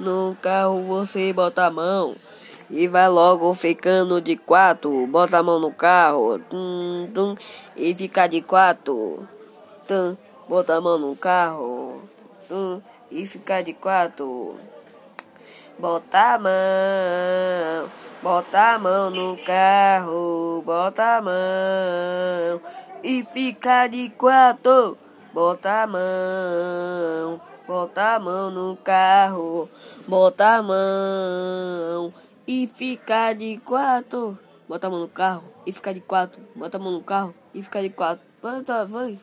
No 0.00 0.34
carro 0.40 0.80
você 0.84 1.30
bota 1.30 1.66
a 1.66 1.70
mão 1.70 2.16
e 2.70 2.88
vai 2.88 3.06
logo 3.06 3.52
ficando 3.52 4.18
de 4.18 4.34
quatro. 4.34 5.06
Bota 5.06 5.36
a 5.36 5.42
mão 5.42 5.60
no 5.60 5.70
carro 5.70 6.38
tum, 6.38 7.10
tum, 7.12 7.36
e 7.76 7.94
fica 7.94 8.26
de 8.26 8.40
quatro. 8.40 9.28
Tum, 9.86 10.16
bota 10.48 10.76
a 10.76 10.80
mão 10.80 10.98
no 10.98 11.14
carro 11.14 12.00
tum, 12.48 12.80
e 13.10 13.26
fica 13.26 13.60
de 13.60 13.74
quatro. 13.74 14.58
Bota 15.78 16.34
a 16.34 16.38
mão, 16.38 17.90
bota 18.22 18.58
a 18.58 18.78
mão 18.78 19.10
no 19.10 19.36
carro, 19.44 20.62
bota 20.64 21.18
a 21.18 21.20
mão 21.20 22.62
e 23.04 23.22
fica 23.34 23.86
de 23.86 24.08
quatro. 24.16 24.96
Bota 25.34 25.82
a 25.82 25.86
mão, 25.86 27.38
bota 27.70 28.16
a 28.16 28.18
mão 28.18 28.50
no 28.50 28.76
carro, 28.76 29.70
bota 30.08 30.56
a 30.56 30.60
mão 30.60 32.12
e 32.44 32.66
fica 32.66 33.32
de 33.32 33.58
quatro. 33.58 34.36
Bota 34.68 34.88
a 34.88 34.90
mão 34.90 34.98
no 34.98 35.08
carro 35.08 35.44
e 35.64 35.72
fica 35.72 35.94
de 35.94 36.00
quatro. 36.00 36.42
Bota 36.56 36.78
a 36.78 36.80
mão 36.80 36.90
no 36.90 37.00
carro 37.00 37.32
e 37.54 37.62
fica 37.62 37.80
de 37.80 37.90
quatro. 37.90 38.26
Bota, 38.42 38.84
vai. 38.84 39.20